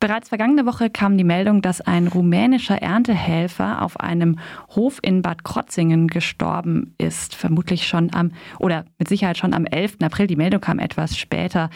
Bereits 0.00 0.30
vergangene 0.30 0.64
Woche 0.64 0.88
kam 0.88 1.18
die 1.18 1.24
Meldung, 1.24 1.60
dass 1.60 1.82
ein 1.82 2.06
rumänischer 2.06 2.80
Erntehelfer 2.80 3.82
auf 3.82 4.00
einem 4.00 4.38
Hof 4.74 4.98
in 5.02 5.20
Bad 5.20 5.44
Krotzingen 5.44 6.08
gestorben 6.08 6.94
ist. 6.96 7.34
Vermutlich 7.34 7.86
schon 7.86 8.14
am, 8.14 8.32
oder 8.58 8.86
mit 8.98 9.08
Sicherheit 9.08 9.36
schon 9.36 9.52
am 9.52 9.66
11. 9.66 9.98
April. 10.00 10.26
Die 10.26 10.36
Meldung 10.36 10.62
kam 10.62 10.78
etwas 10.78 11.18
später. 11.18 11.68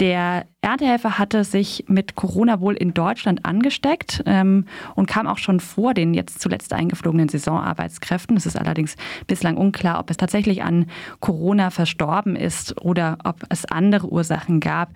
Der 0.00 0.46
Erntehelfer 0.62 1.18
hatte 1.18 1.44
sich 1.44 1.84
mit 1.86 2.14
Corona 2.14 2.60
wohl 2.60 2.74
in 2.74 2.94
Deutschland 2.94 3.44
angesteckt 3.44 4.22
ähm, 4.24 4.64
und 4.94 5.06
kam 5.06 5.26
auch 5.26 5.36
schon 5.36 5.60
vor 5.60 5.92
den 5.92 6.14
jetzt 6.14 6.40
zuletzt 6.40 6.72
eingeflogenen 6.72 7.28
Saisonarbeitskräften. 7.28 8.34
Es 8.38 8.46
ist 8.46 8.56
allerdings 8.56 8.96
bislang 9.26 9.58
unklar, 9.58 10.00
ob 10.00 10.08
es 10.08 10.16
tatsächlich 10.16 10.62
an 10.62 10.86
Corona 11.20 11.68
verstorben 11.68 12.34
ist 12.34 12.80
oder 12.80 13.18
ob 13.24 13.42
es 13.50 13.66
andere 13.66 14.10
Ursachen 14.10 14.60
gab. 14.60 14.94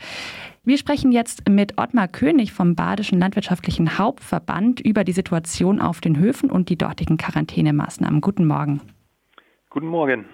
Wir 0.64 0.78
sprechen 0.78 1.12
jetzt 1.12 1.50
mit 1.50 1.76
Ottmar 1.76 2.08
König 2.08 2.54
vom 2.54 2.74
Badischen 2.74 3.20
Landwirtschaftlichen 3.20 3.98
Hauptverband 3.98 4.80
über 4.80 5.04
die 5.04 5.12
Situation 5.12 5.82
auf 5.82 6.00
den 6.00 6.18
Höfen 6.18 6.50
und 6.50 6.70
die 6.70 6.78
dortigen 6.78 7.18
Quarantänemaßnahmen. 7.18 8.22
Guten 8.22 8.46
Morgen. 8.46 8.80
Guten 9.68 9.88
Morgen. 9.88 10.24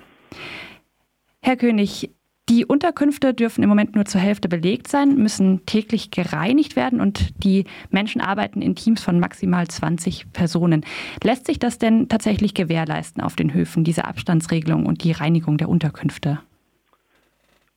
Herr 1.42 1.56
König, 1.56 2.10
die 2.50 2.66
Unterkünfte 2.66 3.32
dürfen 3.32 3.62
im 3.62 3.68
Moment 3.68 3.94
nur 3.94 4.06
zur 4.06 4.20
Hälfte 4.20 4.48
belegt 4.48 4.88
sein, 4.88 5.14
müssen 5.14 5.64
täglich 5.66 6.10
gereinigt 6.10 6.74
werden 6.74 7.00
und 7.00 7.44
die 7.44 7.64
Menschen 7.90 8.20
arbeiten 8.20 8.60
in 8.60 8.74
Teams 8.74 9.04
von 9.04 9.20
maximal 9.20 9.68
20 9.68 10.32
Personen. 10.32 10.84
Lässt 11.22 11.46
sich 11.46 11.60
das 11.60 11.78
denn 11.78 12.08
tatsächlich 12.08 12.52
gewährleisten 12.52 13.22
auf 13.22 13.36
den 13.36 13.54
Höfen, 13.54 13.84
diese 13.84 14.04
Abstandsregelung 14.04 14.86
und 14.86 15.04
die 15.04 15.12
Reinigung 15.12 15.58
der 15.58 15.68
Unterkünfte? 15.68 16.40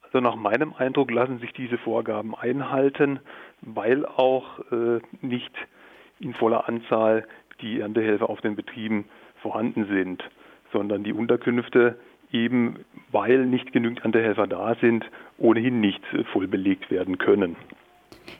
Also 0.01 0.19
nach 0.21 0.35
meinem 0.35 0.73
Eindruck 0.73 1.11
lassen 1.11 1.37
sich 1.37 1.53
diese 1.53 1.77
Vorgaben 1.77 2.35
einhalten, 2.35 3.19
weil 3.61 4.07
auch 4.07 4.59
äh, 4.71 4.99
nicht 5.21 5.53
in 6.19 6.33
voller 6.33 6.67
Anzahl 6.67 7.27
die 7.61 7.79
Erntehelfer 7.79 8.27
auf 8.27 8.41
den 8.41 8.55
Betrieben 8.55 9.05
vorhanden 9.43 9.85
sind, 9.85 10.23
sondern 10.71 11.03
die 11.03 11.13
Unterkünfte 11.13 11.99
eben, 12.33 12.79
weil 13.11 13.45
nicht 13.45 13.71
genügend 13.71 14.03
Erntehelfer 14.03 14.47
da 14.47 14.75
sind, 14.81 15.05
ohnehin 15.37 15.79
nicht 15.79 16.01
voll 16.31 16.47
belegt 16.47 16.91
werden 16.91 17.17
können. 17.17 17.55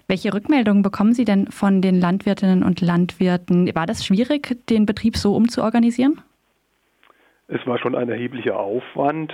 Welche 0.07 0.33
Rückmeldungen 0.33 0.83
bekommen 0.83 1.13
Sie 1.13 1.25
denn 1.25 1.47
von 1.47 1.81
den 1.81 1.99
Landwirtinnen 1.99 2.63
und 2.63 2.81
Landwirten? 2.81 3.73
War 3.75 3.85
das 3.85 4.05
schwierig, 4.05 4.65
den 4.69 4.85
Betrieb 4.85 5.15
so 5.17 5.35
umzuorganisieren? 5.35 6.21
Es 7.47 7.65
war 7.67 7.77
schon 7.77 7.95
ein 7.95 8.09
erheblicher 8.09 8.57
Aufwand, 8.57 9.33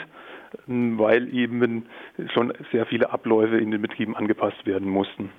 weil 0.68 1.34
eben 1.34 1.86
schon 2.34 2.54
sehr 2.72 2.86
viele 2.88 3.12
Abläufe 3.12 3.58
in 3.58 3.72
den 3.72 3.82
Betrieben 3.82 4.16
angepasst 4.16 4.66
werden 4.66 4.90
mussten. 4.90 5.30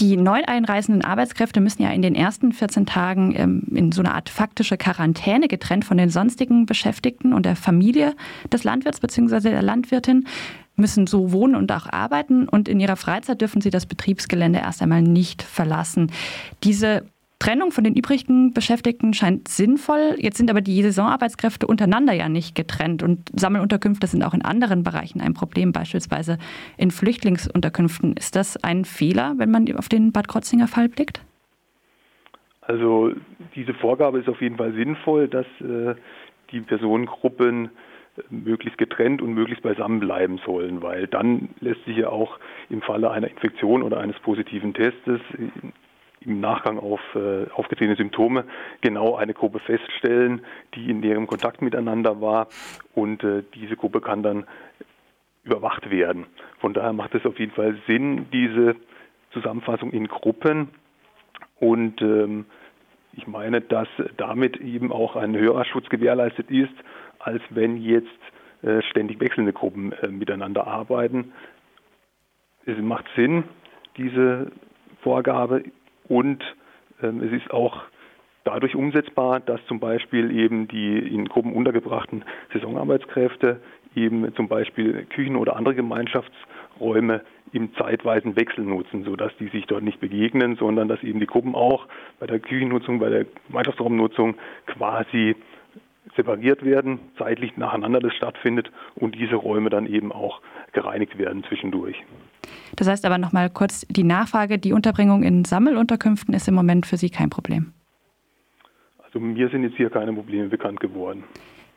Die 0.00 0.16
neu 0.16 0.42
einreisenden 0.46 1.04
Arbeitskräfte 1.04 1.60
müssen 1.60 1.82
ja 1.82 1.90
in 1.90 2.00
den 2.00 2.14
ersten 2.14 2.52
14 2.52 2.86
Tagen 2.86 3.34
ähm, 3.36 3.62
in 3.74 3.92
so 3.92 4.00
eine 4.00 4.14
Art 4.14 4.30
faktische 4.30 4.78
Quarantäne 4.78 5.46
getrennt 5.46 5.84
von 5.84 5.98
den 5.98 6.08
sonstigen 6.08 6.64
Beschäftigten 6.64 7.34
und 7.34 7.44
der 7.44 7.54
Familie 7.54 8.14
des 8.50 8.64
Landwirts 8.64 9.00
bzw. 9.00 9.50
der 9.50 9.62
Landwirtin 9.62 10.26
müssen 10.76 11.06
so 11.06 11.32
wohnen 11.32 11.54
und 11.54 11.70
auch 11.70 11.86
arbeiten 11.86 12.48
und 12.48 12.66
in 12.66 12.80
ihrer 12.80 12.96
Freizeit 12.96 13.42
dürfen 13.42 13.60
sie 13.60 13.68
das 13.68 13.84
Betriebsgelände 13.84 14.60
erst 14.60 14.80
einmal 14.80 15.02
nicht 15.02 15.42
verlassen. 15.42 16.10
Diese 16.64 17.04
Trennung 17.40 17.72
von 17.72 17.84
den 17.84 17.94
übrigen 17.94 18.52
Beschäftigten 18.52 19.14
scheint 19.14 19.48
sinnvoll. 19.48 20.14
Jetzt 20.18 20.36
sind 20.36 20.50
aber 20.50 20.60
die 20.60 20.82
Saisonarbeitskräfte 20.82 21.66
untereinander 21.66 22.12
ja 22.12 22.28
nicht 22.28 22.54
getrennt 22.54 23.02
und 23.02 23.30
Sammelunterkünfte 23.34 24.06
sind 24.06 24.22
auch 24.22 24.34
in 24.34 24.42
anderen 24.42 24.84
Bereichen 24.84 25.22
ein 25.22 25.32
Problem, 25.32 25.72
beispielsweise 25.72 26.36
in 26.76 26.90
Flüchtlingsunterkünften. 26.90 28.14
Ist 28.16 28.36
das 28.36 28.62
ein 28.62 28.84
Fehler, 28.84 29.34
wenn 29.38 29.50
man 29.50 29.66
auf 29.76 29.88
den 29.88 30.12
Bad 30.12 30.28
Krotzinger 30.28 30.68
Fall 30.68 30.90
blickt? 30.90 31.22
Also 32.60 33.12
diese 33.54 33.72
Vorgabe 33.72 34.20
ist 34.20 34.28
auf 34.28 34.42
jeden 34.42 34.58
Fall 34.58 34.74
sinnvoll, 34.74 35.26
dass 35.26 35.46
äh, 35.60 35.94
die 36.52 36.60
Personengruppen 36.60 37.70
möglichst 38.28 38.76
getrennt 38.76 39.22
und 39.22 39.32
möglichst 39.32 39.62
beisammen 39.62 40.00
bleiben 40.00 40.38
sollen, 40.44 40.82
weil 40.82 41.06
dann 41.06 41.48
lässt 41.60 41.82
sich 41.86 41.96
ja 41.96 42.10
auch 42.10 42.38
im 42.68 42.82
Falle 42.82 43.10
einer 43.10 43.28
Infektion 43.28 43.82
oder 43.82 43.98
eines 43.98 44.18
positiven 44.20 44.74
Testes 44.74 45.20
im 46.20 46.40
Nachgang 46.40 46.78
auf 46.78 47.00
äh, 47.14 47.48
aufgetretene 47.50 47.96
Symptome 47.96 48.44
genau 48.82 49.16
eine 49.16 49.32
Gruppe 49.32 49.58
feststellen, 49.58 50.42
die 50.74 50.90
in 50.90 51.00
näherem 51.00 51.26
Kontakt 51.26 51.62
miteinander 51.62 52.20
war 52.20 52.48
und 52.94 53.24
äh, 53.24 53.42
diese 53.54 53.76
Gruppe 53.76 54.00
kann 54.00 54.22
dann 54.22 54.44
überwacht 55.44 55.90
werden. 55.90 56.26
Von 56.58 56.74
daher 56.74 56.92
macht 56.92 57.14
es 57.14 57.24
auf 57.24 57.38
jeden 57.38 57.52
Fall 57.52 57.78
Sinn, 57.86 58.26
diese 58.32 58.76
Zusammenfassung 59.32 59.92
in 59.92 60.08
Gruppen 60.08 60.68
und 61.58 62.02
ähm, 62.02 62.44
ich 63.12 63.26
meine, 63.26 63.60
dass 63.60 63.88
damit 64.16 64.58
eben 64.58 64.92
auch 64.92 65.16
ein 65.16 65.36
höherer 65.36 65.64
Schutz 65.64 65.88
gewährleistet 65.88 66.50
ist, 66.50 66.72
als 67.18 67.42
wenn 67.50 67.76
jetzt 67.78 68.08
äh, 68.62 68.82
ständig 68.82 69.20
wechselnde 69.20 69.52
Gruppen 69.52 69.92
äh, 69.92 70.08
miteinander 70.08 70.66
arbeiten. 70.66 71.32
Es 72.66 72.78
macht 72.78 73.06
Sinn, 73.16 73.44
diese 73.96 74.52
Vorgabe 75.02 75.64
und 76.10 76.42
ähm, 77.02 77.22
es 77.22 77.32
ist 77.32 77.50
auch 77.52 77.82
dadurch 78.44 78.74
umsetzbar, 78.74 79.38
dass 79.38 79.64
zum 79.66 79.78
Beispiel 79.78 80.36
eben 80.36 80.66
die 80.66 80.98
in 80.98 81.26
Gruppen 81.26 81.54
untergebrachten 81.54 82.24
Saisonarbeitskräfte 82.52 83.60
eben 83.94 84.34
zum 84.34 84.48
Beispiel 84.48 85.06
Küchen 85.06 85.36
oder 85.36 85.56
andere 85.56 85.76
Gemeinschaftsräume 85.76 87.22
im 87.52 87.74
zeitweisen 87.74 88.34
Wechsel 88.34 88.64
nutzen, 88.64 89.04
sodass 89.04 89.32
die 89.38 89.48
sich 89.48 89.66
dort 89.66 89.84
nicht 89.84 90.00
begegnen, 90.00 90.56
sondern 90.56 90.88
dass 90.88 91.02
eben 91.04 91.20
die 91.20 91.26
Gruppen 91.26 91.54
auch 91.54 91.86
bei 92.18 92.26
der 92.26 92.40
Küchennutzung, 92.40 92.98
bei 92.98 93.08
der 93.08 93.26
Gemeinschaftsraumnutzung 93.46 94.34
quasi 94.66 95.36
separiert 96.16 96.64
werden, 96.64 96.98
zeitlich 97.18 97.56
nacheinander 97.56 98.00
das 98.00 98.14
stattfindet 98.14 98.70
und 98.96 99.14
diese 99.14 99.36
Räume 99.36 99.70
dann 99.70 99.86
eben 99.86 100.10
auch 100.10 100.40
gereinigt 100.72 101.18
werden 101.18 101.44
zwischendurch. 101.44 102.02
Das 102.76 102.88
heißt 102.88 103.04
aber 103.04 103.18
nochmal 103.18 103.50
kurz 103.50 103.86
die 103.88 104.04
Nachfrage, 104.04 104.58
die 104.58 104.72
Unterbringung 104.72 105.22
in 105.22 105.44
Sammelunterkünften 105.44 106.34
ist 106.34 106.48
im 106.48 106.54
Moment 106.54 106.86
für 106.86 106.96
Sie 106.96 107.10
kein 107.10 107.30
Problem. 107.30 107.72
Also 109.02 109.18
mir 109.18 109.48
sind 109.48 109.64
jetzt 109.64 109.76
hier 109.76 109.90
keine 109.90 110.12
Probleme 110.12 110.48
bekannt 110.48 110.80
geworden. 110.80 111.24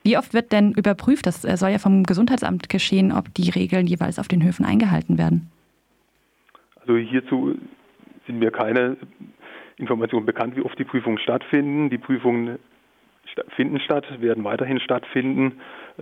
Wie 0.03 0.17
oft 0.17 0.33
wird 0.33 0.51
denn 0.51 0.73
überprüft, 0.73 1.25
das 1.25 1.41
soll 1.41 1.69
ja 1.69 1.79
vom 1.79 2.03
Gesundheitsamt 2.03 2.69
geschehen, 2.69 3.11
ob 3.11 3.33
die 3.33 3.49
Regeln 3.49 3.87
jeweils 3.87 4.19
auf 4.19 4.27
den 4.27 4.43
Höfen 4.43 4.65
eingehalten 4.65 5.17
werden? 5.17 5.49
Also 6.81 6.97
hierzu 6.97 7.55
sind 8.27 8.39
mir 8.39 8.51
keine 8.51 8.97
Informationen 9.77 10.25
bekannt, 10.25 10.55
wie 10.55 10.61
oft 10.61 10.77
die 10.77 10.83
Prüfungen 10.83 11.17
stattfinden. 11.17 11.89
Die 11.89 11.97
Prüfungen 11.97 12.59
finden 13.55 13.79
statt, 13.79 14.05
werden 14.21 14.43
weiterhin 14.43 14.79
stattfinden. 14.79 15.53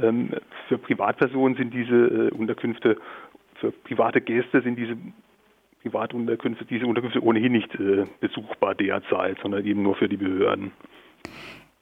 Ähm, 0.02 0.31
für 0.68 0.78
Privatpersonen 0.78 1.56
sind 1.56 1.73
diese 1.73 1.96
äh, 1.96 2.31
Unterkünfte 2.31 2.97
für 3.61 3.72
private 3.72 4.19
Gäste 4.19 4.61
sind 4.61 4.75
diese 4.75 4.97
Privatunterkünfte, 5.81 6.66
diese 6.66 6.85
Unterkünfte 6.85 7.23
ohnehin 7.23 7.53
nicht 7.53 7.73
äh, 7.75 8.05
besuchbar 8.19 8.75
derzeit, 8.75 9.38
sondern 9.41 9.66
eben 9.66 9.81
nur 9.81 9.95
für 9.95 10.09
die 10.09 10.17
Behörden. 10.17 10.72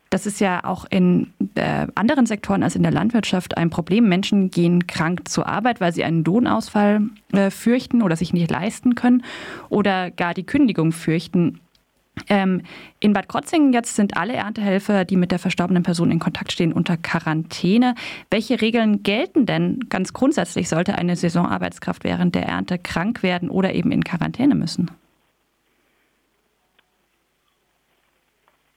Das 0.09 0.25
ist 0.25 0.39
ja 0.39 0.63
auch 0.63 0.85
in 0.89 1.33
äh, 1.55 1.85
anderen 1.93 2.25
Sektoren 2.25 2.63
als 2.63 2.75
in 2.75 2.81
der 2.81 2.91
Landwirtschaft 2.91 3.57
ein 3.57 3.69
Problem. 3.69 4.09
Menschen 4.09 4.49
gehen 4.49 4.87
krank 4.87 5.27
zur 5.27 5.47
Arbeit, 5.47 5.81
weil 5.81 5.93
sie 5.93 6.03
einen 6.03 6.23
Lohnausfall 6.23 7.01
äh, 7.31 7.51
fürchten 7.51 8.01
oder 8.01 8.15
sich 8.15 8.33
nicht 8.33 8.49
leisten 8.49 8.95
können 8.95 9.23
oder 9.69 10.09
gar 10.09 10.33
die 10.33 10.45
Kündigung 10.45 10.91
fürchten. 10.91 11.59
Ähm, 12.27 12.63
in 12.99 13.13
Bad 13.13 13.29
Krotzingen 13.29 13.71
jetzt 13.73 13.95
sind 13.95 14.17
alle 14.17 14.33
Erntehelfer, 14.33 15.05
die 15.05 15.15
mit 15.15 15.31
der 15.31 15.39
verstorbenen 15.39 15.83
Person 15.83 16.11
in 16.11 16.19
Kontakt 16.19 16.51
stehen, 16.51 16.73
unter 16.73 16.97
Quarantäne. 16.97 17.95
Welche 18.29 18.61
Regeln 18.61 19.03
gelten 19.03 19.45
denn 19.45 19.79
ganz 19.89 20.13
grundsätzlich? 20.13 20.69
Sollte 20.69 20.95
eine 20.95 21.15
Saisonarbeitskraft 21.15 22.03
während 22.03 22.35
der 22.35 22.43
Ernte 22.43 22.77
krank 22.77 23.23
werden 23.23 23.49
oder 23.49 23.73
eben 23.73 23.91
in 23.91 24.03
Quarantäne 24.03 24.55
müssen? 24.55 24.91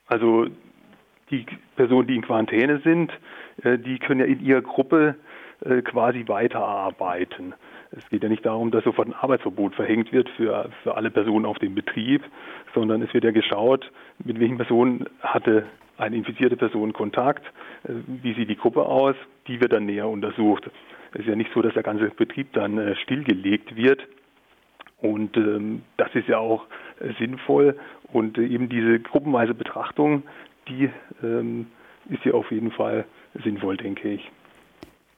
Also 0.07 0.47
die 1.31 1.47
Personen, 1.77 2.07
die 2.07 2.17
in 2.17 2.23
Quarantäne 2.23 2.81
sind, 2.85 3.11
äh, 3.63 3.79
die 3.79 3.99
können 3.99 4.21
ja 4.21 4.27
in 4.27 4.45
ihrer 4.45 4.61
Gruppe 4.61 5.17
äh, 5.65 5.81
quasi 5.83 6.25
weiterarbeiten. 6.27 7.55
Es 7.97 8.09
geht 8.09 8.23
ja 8.23 8.29
nicht 8.29 8.47
darum, 8.47 8.71
dass 8.71 8.85
sofort 8.85 9.09
ein 9.09 9.15
Arbeitsverbot 9.15 9.75
verhängt 9.75 10.13
wird 10.13 10.29
für, 10.31 10.71
für 10.83 10.97
alle 10.97 11.11
Personen 11.11 11.45
auf 11.45 11.59
dem 11.59 11.75
Betrieb, 11.75 12.23
sondern 12.75 13.03
es 13.03 13.13
wird 13.13 13.25
ja 13.25 13.33
geschaut, 13.33 13.91
mit 14.25 14.41
welchen 14.41 14.57
Personen 14.57 15.07
hatte 15.21 15.67
eine 15.99 16.17
infizierte 16.17 16.57
Person 16.57 16.93
Kontakt, 16.93 17.45
äh, 17.85 17.93
wie 18.07 18.35
sieht 18.35 18.49
die 18.49 18.57
Gruppe 18.57 18.87
aus, 18.87 19.15
die 19.47 19.61
wird 19.61 19.73
dann 19.73 19.87
näher 19.87 20.09
untersucht. 20.09 20.71
Es 21.13 21.21
ist 21.21 21.29
ja 21.29 21.37
nicht 21.37 21.51
so, 21.53 21.61
dass 21.61 21.75
der 21.75 21.83
ganze 21.83 22.09
Betrieb 22.09 22.53
dann 22.55 22.79
äh, 22.79 22.97
stillgelegt 22.97 23.77
wird. 23.77 24.01
Und 24.99 25.37
ähm, 25.37 25.83
das 25.97 26.15
ist 26.15 26.29
ja 26.29 26.39
auch 26.39 26.67
äh, 27.01 27.13
sinnvoll. 27.19 27.77
Und 28.13 28.39
eben 28.39 28.69
diese 28.69 29.01
gruppenweise 29.01 29.53
Betrachtung, 29.53 30.23
die 30.69 30.91
ähm, 31.23 31.67
ist 32.09 32.25
ja 32.25 32.33
auf 32.33 32.51
jeden 32.51 32.71
Fall 32.71 33.05
sinnvoll, 33.43 33.77
denke 33.77 34.09
ich. 34.09 34.31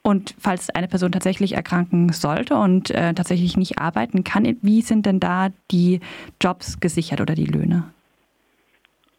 Und 0.07 0.35
falls 0.39 0.69
eine 0.69 0.87
Person 0.87 1.13
tatsächlich 1.13 1.55
erkranken 1.55 2.11
sollte 2.11 2.57
und 2.57 2.91
äh, 2.91 3.15
tatsächlich 3.15 3.57
nicht 3.57 3.79
arbeiten 3.79 4.23
kann, 4.23 4.45
wie 4.61 4.83
sind 4.83 5.07
denn 5.07 5.19
da 5.19 5.49
die 5.71 6.01
Jobs 6.43 6.79
gesichert 6.79 7.23
oder 7.23 7.35
die 7.35 7.47
Löhne? 7.47 7.85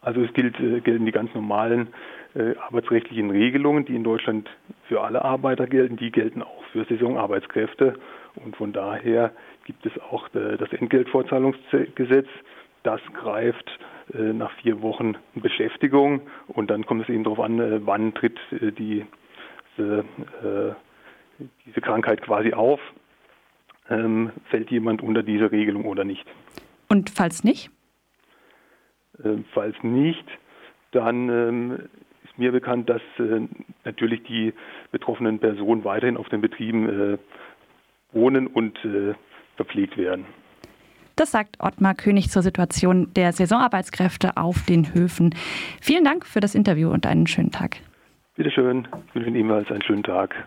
Also 0.01 0.21
es 0.21 0.31
gilt, 0.33 0.59
äh, 0.59 0.81
gelten 0.81 1.07
die 1.07 1.11
ganz 1.11 1.33
normalen 1.33 1.87
äh, 2.35 2.55
arbeitsrechtlichen 2.57 3.31
Regelungen, 3.31 3.85
die 3.85 3.95
in 3.95 4.03
Deutschland 4.03 4.47
für 4.87 5.01
alle 5.01 5.25
Arbeiter 5.25 5.65
gelten, 5.65 5.97
die 5.97 6.11
gelten 6.11 6.43
auch 6.43 6.63
für 6.71 6.85
Saisonarbeitskräfte. 6.85 7.95
Und 8.35 8.55
von 8.55 8.71
daher 8.71 9.31
gibt 9.63 9.85
es 9.88 9.93
auch 10.11 10.27
äh, 10.35 10.57
das 10.57 10.71
Entgeltvorzahlungsgesetz, 10.71 12.27
das 12.83 13.01
greift 13.13 13.79
äh, 14.13 14.33
nach 14.33 14.51
vier 14.61 14.83
Wochen 14.83 15.15
Beschäftigung 15.33 16.21
und 16.47 16.69
dann 16.69 16.85
kommt 16.85 17.01
es 17.01 17.09
eben 17.09 17.23
darauf 17.23 17.39
an, 17.39 17.59
äh, 17.59 17.79
wann 17.85 18.13
tritt 18.13 18.38
die 18.51 19.05
diese, 19.77 20.75
diese 21.66 21.81
Krankheit 21.81 22.22
quasi 22.22 22.54
auf. 22.54 22.80
Ähm, 23.89 24.31
fällt 24.50 24.72
jemand 24.72 25.04
unter 25.04 25.22
diese 25.22 25.51
Regelung 25.51 25.86
oder 25.86 26.04
nicht? 26.04 26.25
Und 26.88 27.10
falls 27.10 27.44
nicht? 27.44 27.69
Äh, 29.24 29.38
falls 29.54 29.75
nicht, 29.83 30.25
dann 30.92 31.30
ähm, 31.30 31.89
ist 32.24 32.38
mir 32.38 32.51
bekannt, 32.51 32.89
dass 32.89 33.01
äh, 33.19 33.42
natürlich 33.83 34.24
die 34.24 34.54
betroffenen 34.92 35.39
Personen 35.39 35.83
weiterhin 35.83 36.18
auf 36.18 36.30
den 36.30 36.42
Betrieben 36.42 37.13
äh, 37.13 37.18
wohnen 38.12 38.48
und 38.48 38.77
äh, 38.86 39.13
verpflegt 39.56 39.98
werden. 39.98 40.25
Das 41.16 41.31
sagt 41.31 41.57
Ottmar 41.60 41.95
König 41.95 42.30
zur 42.30 42.42
Situation 42.42 43.13
der 43.13 43.31
Saisonarbeitskräfte 43.31 44.36
auf 44.36 44.66
den 44.66 44.94
Höfen. 44.94 45.33
Vielen 45.81 46.04
Dank 46.04 46.25
für 46.25 46.42
das 46.42 46.56
Interview 46.56 46.89
und 46.89 47.06
einen 47.06 47.25
schönen 47.27 47.51
Tag. 47.51 47.77
Bitte 48.37 48.51
schön, 48.51 48.85
ich 49.07 49.15
wünsche 49.15 49.29
Ihnen 49.29 49.37
ebenfalls 49.37 49.71
einen 49.71 49.81
schönen 49.83 50.03
Tag. 50.03 50.45